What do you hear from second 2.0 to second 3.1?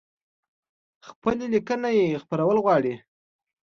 خپرول غواړی؟